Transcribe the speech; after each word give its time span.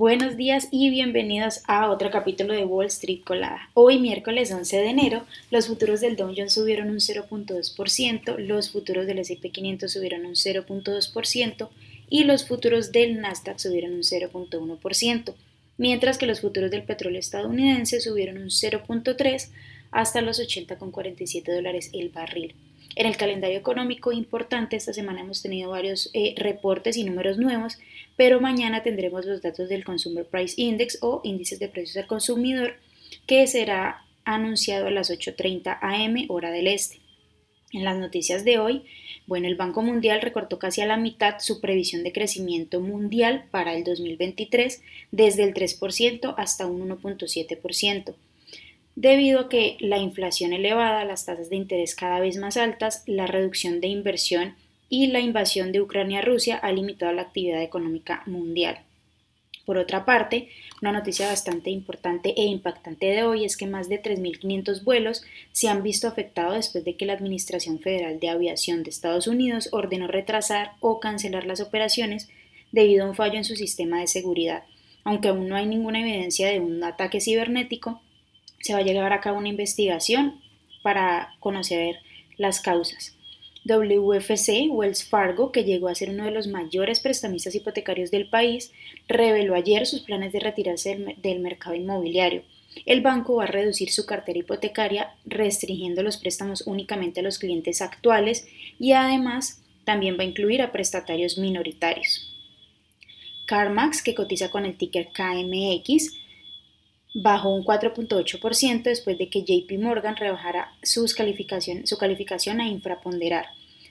Buenos 0.00 0.38
días 0.38 0.68
y 0.70 0.88
bienvenidos 0.88 1.60
a 1.66 1.90
otro 1.90 2.10
capítulo 2.10 2.54
de 2.54 2.64
Wall 2.64 2.86
Street 2.86 3.20
Colada. 3.22 3.68
Hoy, 3.74 3.98
miércoles 3.98 4.50
11 4.50 4.78
de 4.78 4.88
enero, 4.88 5.26
los 5.50 5.66
futuros 5.66 6.00
del 6.00 6.16
Dow 6.16 6.32
Jones 6.34 6.54
subieron 6.54 6.88
un 6.88 7.00
0.2%, 7.00 8.38
los 8.38 8.70
futuros 8.70 9.06
del 9.06 9.18
S&P 9.18 9.50
500 9.50 9.92
subieron 9.92 10.24
un 10.24 10.36
0.2% 10.36 11.68
y 12.08 12.24
los 12.24 12.48
futuros 12.48 12.92
del 12.92 13.20
Nasdaq 13.20 13.58
subieron 13.58 13.92
un 13.92 14.00
0.1%, 14.00 15.34
mientras 15.76 16.16
que 16.16 16.24
los 16.24 16.40
futuros 16.40 16.70
del 16.70 16.84
petróleo 16.84 17.20
estadounidense 17.20 18.00
subieron 18.00 18.38
un 18.38 18.48
0.3% 18.48 19.50
hasta 19.90 20.22
los 20.22 20.40
80,47 20.40 21.54
dólares 21.54 21.90
el 21.92 22.08
barril. 22.08 22.54
En 22.96 23.06
el 23.06 23.16
calendario 23.16 23.56
económico 23.56 24.10
importante 24.10 24.76
esta 24.76 24.92
semana 24.92 25.20
hemos 25.20 25.42
tenido 25.42 25.70
varios 25.70 26.10
eh, 26.12 26.34
reportes 26.36 26.96
y 26.96 27.04
números 27.04 27.38
nuevos, 27.38 27.78
pero 28.16 28.40
mañana 28.40 28.82
tendremos 28.82 29.24
los 29.26 29.42
datos 29.42 29.68
del 29.68 29.84
Consumer 29.84 30.26
Price 30.26 30.60
Index 30.60 30.98
o 31.00 31.20
índices 31.22 31.60
de 31.60 31.68
precios 31.68 31.96
al 31.98 32.08
consumidor 32.08 32.74
que 33.26 33.46
será 33.46 34.04
anunciado 34.24 34.88
a 34.88 34.90
las 34.90 35.10
8.30 35.10 35.78
am 35.80 36.16
hora 36.28 36.50
del 36.50 36.66
este. 36.66 36.98
En 37.72 37.84
las 37.84 37.96
noticias 37.96 38.44
de 38.44 38.58
hoy, 38.58 38.82
bueno, 39.28 39.46
el 39.46 39.54
Banco 39.54 39.82
Mundial 39.82 40.20
recortó 40.20 40.58
casi 40.58 40.80
a 40.80 40.86
la 40.86 40.96
mitad 40.96 41.36
su 41.38 41.60
previsión 41.60 42.02
de 42.02 42.12
crecimiento 42.12 42.80
mundial 42.80 43.44
para 43.52 43.74
el 43.74 43.84
2023 43.84 44.82
desde 45.12 45.44
el 45.44 45.54
3% 45.54 46.34
hasta 46.36 46.66
un 46.66 46.88
1.7% 46.88 48.14
debido 48.96 49.40
a 49.40 49.48
que 49.48 49.76
la 49.80 49.98
inflación 49.98 50.52
elevada, 50.52 51.04
las 51.04 51.26
tasas 51.26 51.50
de 51.50 51.56
interés 51.56 51.94
cada 51.94 52.20
vez 52.20 52.36
más 52.36 52.56
altas, 52.56 53.02
la 53.06 53.26
reducción 53.26 53.80
de 53.80 53.88
inversión 53.88 54.54
y 54.88 55.06
la 55.06 55.20
invasión 55.20 55.72
de 55.72 55.80
Ucrania 55.80 56.18
a 56.18 56.22
Rusia 56.22 56.56
ha 56.56 56.72
limitado 56.72 57.12
la 57.12 57.22
actividad 57.22 57.62
económica 57.62 58.22
mundial. 58.26 58.80
Por 59.64 59.78
otra 59.78 60.04
parte, 60.04 60.48
una 60.82 60.90
noticia 60.90 61.28
bastante 61.28 61.70
importante 61.70 62.34
e 62.36 62.44
impactante 62.44 63.06
de 63.06 63.22
hoy 63.22 63.44
es 63.44 63.56
que 63.56 63.66
más 63.66 63.88
de 63.88 64.02
3.500 64.02 64.82
vuelos 64.82 65.22
se 65.52 65.68
han 65.68 65.84
visto 65.84 66.08
afectados 66.08 66.56
después 66.56 66.84
de 66.84 66.96
que 66.96 67.06
la 67.06 67.12
Administración 67.12 67.78
Federal 67.78 68.18
de 68.18 68.30
Aviación 68.30 68.82
de 68.82 68.90
Estados 68.90 69.28
Unidos 69.28 69.68
ordenó 69.70 70.08
retrasar 70.08 70.72
o 70.80 70.98
cancelar 70.98 71.46
las 71.46 71.60
operaciones 71.60 72.28
debido 72.72 73.04
a 73.04 73.08
un 73.08 73.14
fallo 73.14 73.34
en 73.34 73.44
su 73.44 73.54
sistema 73.54 74.00
de 74.00 74.08
seguridad. 74.08 74.64
Aunque 75.04 75.28
aún 75.28 75.48
no 75.48 75.54
hay 75.54 75.66
ninguna 75.66 76.00
evidencia 76.00 76.48
de 76.48 76.58
un 76.58 76.82
ataque 76.82 77.20
cibernético, 77.20 78.00
se 78.60 78.72
va 78.72 78.80
a 78.80 78.82
llevar 78.82 79.12
a 79.12 79.20
cabo 79.20 79.38
una 79.38 79.48
investigación 79.48 80.40
para 80.82 81.34
conocer 81.40 81.96
las 82.36 82.60
causas. 82.60 83.16
WFC, 83.64 84.68
Wells 84.70 85.04
Fargo, 85.04 85.52
que 85.52 85.64
llegó 85.64 85.88
a 85.88 85.94
ser 85.94 86.10
uno 86.10 86.24
de 86.24 86.30
los 86.30 86.46
mayores 86.46 87.00
prestamistas 87.00 87.54
hipotecarios 87.54 88.10
del 88.10 88.28
país, 88.28 88.72
reveló 89.06 89.54
ayer 89.54 89.86
sus 89.86 90.00
planes 90.00 90.32
de 90.32 90.40
retirarse 90.40 91.16
del, 91.18 91.40
mercado 91.40 91.74
inmobiliario. 91.74 92.42
El 92.86 93.02
banco 93.02 93.36
va 93.36 93.44
a 93.44 93.48
reducir 93.48 93.90
su 93.90 94.06
cartera 94.06 94.38
hipotecaria, 94.38 95.14
restringiendo 95.26 96.02
los 96.02 96.16
préstamos 96.16 96.62
únicamente 96.66 97.20
a 97.20 97.22
los 97.22 97.38
clientes 97.38 97.82
actuales 97.82 98.46
y 98.78 98.92
además 98.92 99.62
también 99.84 100.16
va 100.18 100.22
a 100.22 100.26
incluir 100.26 100.62
a 100.62 100.72
prestatarios 100.72 101.36
minoritarios. 101.36 102.32
CarMax, 103.46 104.02
que 104.02 104.14
cotiza 104.14 104.50
con 104.50 104.64
el 104.64 104.76
ticker 104.76 105.08
KMX, 105.08 106.14
bajó 107.14 107.54
un 107.54 107.64
4.8% 107.64 108.82
después 108.82 109.18
de 109.18 109.28
que 109.28 109.42
JP 109.42 109.78
Morgan 109.80 110.16
rebajara 110.16 110.72
su 110.82 111.06
calificación 111.16 112.60
a 112.60 112.68
infraponderar, 112.68 113.46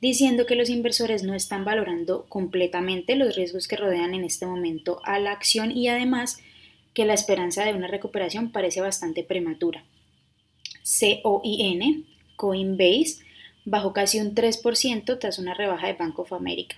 diciendo 0.00 0.46
que 0.46 0.54
los 0.54 0.70
inversores 0.70 1.22
no 1.22 1.34
están 1.34 1.64
valorando 1.64 2.26
completamente 2.28 3.16
los 3.16 3.34
riesgos 3.34 3.68
que 3.68 3.76
rodean 3.76 4.14
en 4.14 4.24
este 4.24 4.46
momento 4.46 5.00
a 5.04 5.18
la 5.18 5.32
acción 5.32 5.76
y 5.76 5.88
además 5.88 6.38
que 6.94 7.04
la 7.04 7.14
esperanza 7.14 7.64
de 7.64 7.74
una 7.74 7.86
recuperación 7.86 8.50
parece 8.52 8.80
bastante 8.80 9.22
prematura. 9.22 9.84
COIN, 11.22 12.06
Coinbase, 12.36 13.24
bajó 13.64 13.92
casi 13.92 14.18
un 14.18 14.34
3% 14.34 15.18
tras 15.18 15.38
una 15.38 15.54
rebaja 15.54 15.86
de 15.86 15.92
Bank 15.94 16.18
of 16.18 16.32
America. 16.32 16.76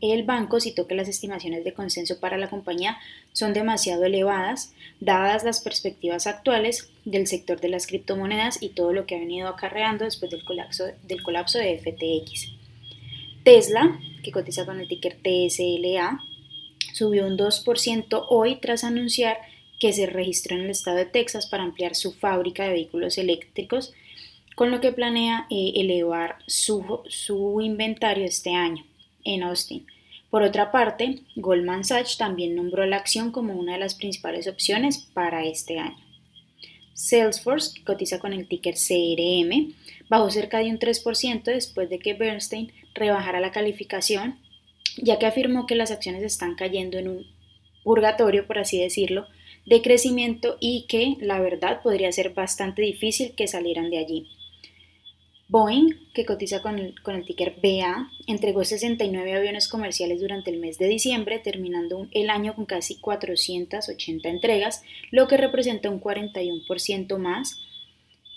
El 0.00 0.24
banco 0.24 0.60
citó 0.60 0.86
que 0.86 0.94
las 0.94 1.08
estimaciones 1.08 1.64
de 1.64 1.72
consenso 1.72 2.18
para 2.20 2.36
la 2.36 2.50
compañía 2.50 2.98
son 3.32 3.52
demasiado 3.52 4.04
elevadas, 4.04 4.74
dadas 5.00 5.44
las 5.44 5.60
perspectivas 5.60 6.26
actuales 6.26 6.90
del 7.04 7.26
sector 7.26 7.60
de 7.60 7.68
las 7.68 7.86
criptomonedas 7.86 8.62
y 8.62 8.70
todo 8.70 8.92
lo 8.92 9.06
que 9.06 9.16
ha 9.16 9.20
venido 9.20 9.48
acarreando 9.48 10.04
después 10.04 10.30
del 10.30 10.44
colapso, 10.44 10.84
del 11.04 11.22
colapso 11.22 11.58
de 11.58 11.78
FTX. 11.78 12.52
Tesla, 13.44 13.98
que 14.22 14.32
cotiza 14.32 14.66
con 14.66 14.80
el 14.80 14.88
ticker 14.88 15.16
TSLA, 15.22 16.20
subió 16.92 17.26
un 17.26 17.36
2% 17.36 18.26
hoy 18.28 18.56
tras 18.56 18.84
anunciar 18.84 19.38
que 19.80 19.92
se 19.92 20.06
registró 20.06 20.56
en 20.56 20.62
el 20.62 20.70
estado 20.70 20.96
de 20.96 21.06
Texas 21.06 21.46
para 21.46 21.62
ampliar 21.62 21.94
su 21.94 22.12
fábrica 22.12 22.64
de 22.64 22.72
vehículos 22.72 23.18
eléctricos, 23.18 23.92
con 24.54 24.70
lo 24.70 24.80
que 24.80 24.92
planea 24.92 25.46
eh, 25.50 25.72
elevar 25.76 26.38
su, 26.46 27.00
su 27.08 27.60
inventario 27.60 28.24
este 28.24 28.54
año 28.54 28.84
en 29.24 29.42
Austin. 29.42 29.86
Por 30.30 30.42
otra 30.42 30.72
parte, 30.72 31.20
Goldman 31.36 31.84
Sachs 31.84 32.16
también 32.16 32.56
nombró 32.56 32.84
la 32.86 32.96
acción 32.96 33.30
como 33.30 33.54
una 33.54 33.74
de 33.74 33.78
las 33.78 33.94
principales 33.94 34.48
opciones 34.48 34.98
para 34.98 35.44
este 35.44 35.78
año. 35.78 35.96
Salesforce, 36.92 37.74
que 37.74 37.84
cotiza 37.84 38.18
con 38.18 38.32
el 38.32 38.48
ticker 38.48 38.74
CRM, 38.74 39.74
bajó 40.08 40.30
cerca 40.30 40.58
de 40.58 40.70
un 40.70 40.78
3% 40.78 41.44
después 41.44 41.90
de 41.90 41.98
que 41.98 42.14
Bernstein 42.14 42.72
rebajara 42.94 43.40
la 43.40 43.52
calificación, 43.52 44.38
ya 44.96 45.18
que 45.18 45.26
afirmó 45.26 45.66
que 45.66 45.74
las 45.74 45.90
acciones 45.90 46.22
están 46.22 46.54
cayendo 46.54 46.98
en 46.98 47.08
un 47.08 47.26
purgatorio, 47.82 48.46
por 48.46 48.58
así 48.58 48.78
decirlo, 48.78 49.26
de 49.66 49.82
crecimiento 49.82 50.56
y 50.60 50.86
que 50.88 51.16
la 51.20 51.40
verdad 51.40 51.82
podría 51.82 52.12
ser 52.12 52.30
bastante 52.30 52.82
difícil 52.82 53.34
que 53.36 53.48
salieran 53.48 53.90
de 53.90 53.98
allí. 53.98 54.28
Boeing, 55.48 55.90
que 56.14 56.24
cotiza 56.24 56.62
con 56.62 56.78
el, 56.78 56.94
ticker 57.26 57.56
BA, 57.62 58.10
entregó 58.26 58.64
69 58.64 59.34
aviones 59.34 59.68
comerciales 59.68 60.20
durante 60.20 60.50
el 60.50 60.58
mes 60.58 60.78
de 60.78 60.88
diciembre, 60.88 61.38
terminando 61.38 62.08
el 62.12 62.30
año 62.30 62.54
con 62.54 62.64
casi 62.64 62.96
480 62.96 64.28
entregas, 64.28 64.82
lo 65.10 65.28
que 65.28 65.36
representa 65.36 65.90
un 65.90 66.00
41% 66.00 67.18
más 67.18 67.58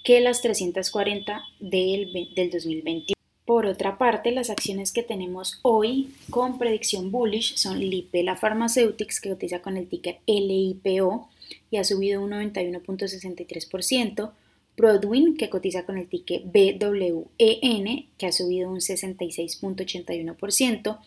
que 0.04 0.20
las 0.20 0.42
340 0.42 1.42
del, 1.60 2.12
del 2.36 2.52
2021. 2.52 3.14
Por 3.46 3.66
otra 3.66 3.98
parte, 3.98 4.32
las 4.32 4.50
acciones 4.50 4.92
que 4.92 5.04
tenemos 5.04 5.60
hoy 5.62 6.14
con 6.30 6.58
predicción 6.58 7.12
bullish 7.12 7.56
son 7.56 7.80
Lipela 7.80 8.36
Pharmaceutics, 8.36 9.22
que 9.22 9.30
cotiza 9.30 9.62
con 9.62 9.78
el 9.78 9.88
ticker 9.88 10.18
LIPO 10.28 11.30
y 11.72 11.78
ha 11.78 11.86
subido 11.86 12.22
un 12.22 12.32
91.63%, 12.32 14.32
Broadwin, 14.78 15.36
que 15.36 15.50
cotiza 15.50 15.86
con 15.86 15.98
el 15.98 16.08
ticket 16.08 16.46
BWEN, 16.46 18.08
que 18.18 18.28
ha 18.28 18.32
subido 18.32 18.70
un 18.70 18.78
66.81%, 18.78 21.00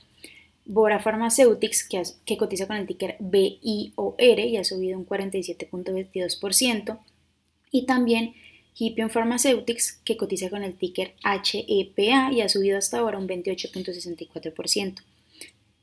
Bora 0.66 0.98
Pharmaceutics, 0.98 1.88
que, 1.88 2.02
que, 2.26 2.36
cotiza 2.36 2.66
con 2.66 2.76
el 2.76 2.86
ticker 2.86 3.16
BIOR 3.20 4.40
y 4.40 4.56
ha 4.56 4.64
subido 4.64 4.98
un 4.98 5.06
47.22%, 5.06 6.98
y 7.70 7.86
también 7.86 8.34
Hippion 8.76 9.10
Pharmaceutics, 9.10 10.00
que 10.04 10.16
cotiza 10.16 10.50
con 10.50 10.64
el 10.64 10.74
ticker 10.74 11.14
HEPA 11.22 12.32
y 12.32 12.40
ha 12.40 12.48
subido 12.48 12.76
hasta 12.78 12.98
ahora 12.98 13.18
un 13.18 13.28
28.64%. 13.28 14.94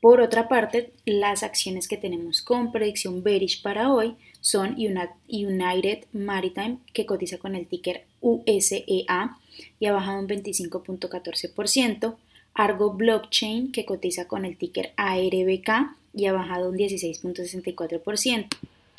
Por 0.00 0.20
otra 0.20 0.48
parte, 0.48 0.92
las 1.04 1.42
acciones 1.42 1.88
que 1.88 1.96
tenemos 1.96 2.40
con 2.40 2.70
predicción 2.70 3.24
bearish 3.24 3.62
para 3.62 3.92
hoy 3.92 4.14
son 4.40 4.76
United 4.76 6.04
Maritime, 6.12 6.78
que 6.92 7.04
cotiza 7.04 7.38
con 7.38 7.56
el 7.56 7.66
ticker 7.66 8.04
USEA 8.20 9.36
y 9.80 9.86
ha 9.86 9.92
bajado 9.92 10.20
un 10.20 10.28
25.14%, 10.28 12.16
Argo 12.54 12.92
Blockchain, 12.92 13.72
que 13.72 13.84
cotiza 13.84 14.28
con 14.28 14.44
el 14.44 14.56
ticker 14.56 14.92
ARBK 14.96 15.96
y 16.14 16.26
ha 16.26 16.32
bajado 16.32 16.70
un 16.70 16.76
16.64%. 16.76 18.48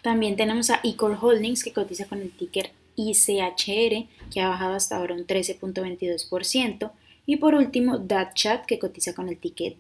También 0.02 0.36
tenemos 0.36 0.70
a 0.70 0.82
Ecor 0.84 1.18
Holdings, 1.22 1.64
que 1.64 1.74
cotiza 1.74 2.08
con 2.08 2.22
el 2.22 2.32
ticker 2.32 2.72
ICHR, 2.96 4.08
que 4.32 4.42
ha 4.42 4.50
bajado 4.50 4.76
hasta 4.76 4.98
ahora 4.98 5.16
un 5.16 5.26
13.22%. 5.26 6.92
Y 7.26 7.38
por 7.38 7.56
último, 7.56 7.98
DatChat, 8.00 8.66
que 8.66 8.80
cotiza 8.80 9.14
con 9.14 9.30
el 9.30 9.38
ticket 9.38 9.78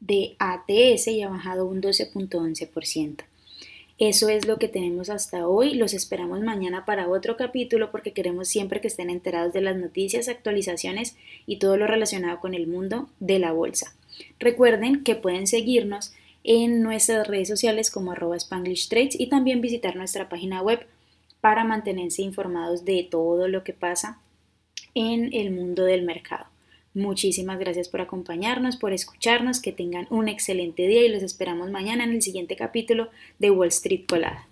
de 0.00 0.34
ATS 0.38 1.08
y 1.08 1.22
ha 1.22 1.28
bajado 1.28 1.66
un 1.66 1.80
12.11%. 1.80 3.24
Eso 3.98 4.30
es 4.30 4.46
lo 4.46 4.58
que 4.58 4.68
tenemos 4.68 5.10
hasta 5.10 5.46
hoy. 5.46 5.74
Los 5.74 5.92
esperamos 5.92 6.40
mañana 6.40 6.86
para 6.86 7.08
otro 7.08 7.36
capítulo 7.36 7.90
porque 7.90 8.12
queremos 8.12 8.48
siempre 8.48 8.80
que 8.80 8.88
estén 8.88 9.10
enterados 9.10 9.52
de 9.52 9.60
las 9.60 9.76
noticias, 9.76 10.28
actualizaciones 10.28 11.16
y 11.46 11.58
todo 11.58 11.76
lo 11.76 11.86
relacionado 11.86 12.40
con 12.40 12.54
el 12.54 12.66
mundo 12.66 13.10
de 13.20 13.38
la 13.38 13.52
bolsa. 13.52 13.94
Recuerden 14.38 15.04
que 15.04 15.16
pueden 15.16 15.46
seguirnos 15.46 16.14
en 16.44 16.82
nuestras 16.82 17.28
redes 17.28 17.48
sociales 17.48 17.90
como 17.90 18.12
arroba 18.12 18.36
Spanglish 18.36 18.88
Trades 18.88 19.20
y 19.20 19.28
también 19.28 19.60
visitar 19.60 19.96
nuestra 19.96 20.30
página 20.30 20.62
web 20.62 20.86
para 21.42 21.64
mantenerse 21.64 22.22
informados 22.22 22.86
de 22.86 23.06
todo 23.10 23.48
lo 23.48 23.64
que 23.64 23.74
pasa 23.74 24.18
en 24.94 25.32
el 25.34 25.50
mundo 25.50 25.84
del 25.84 26.02
mercado. 26.02 26.46
Muchísimas 26.94 27.58
gracias 27.58 27.88
por 27.88 28.00
acompañarnos, 28.00 28.76
por 28.76 28.92
escucharnos, 28.92 29.60
que 29.60 29.72
tengan 29.72 30.08
un 30.10 30.28
excelente 30.28 30.88
día 30.88 31.02
y 31.02 31.08
los 31.08 31.22
esperamos 31.22 31.70
mañana 31.70 32.02
en 32.04 32.10
el 32.10 32.22
siguiente 32.22 32.56
capítulo 32.56 33.10
de 33.38 33.50
Wall 33.50 33.68
Street 33.68 34.06
Colada. 34.08 34.49